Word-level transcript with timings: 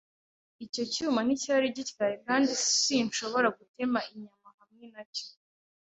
Icyo 0.65 0.83
cyuma 0.93 1.19
nticyari 1.23 1.67
gityaye 1.77 2.15
kandi 2.27 2.51
sinshobora 2.77 3.47
gutema 3.57 3.99
inyama 4.13 4.49
hamwe 4.59 4.85
nacyo, 4.93 5.25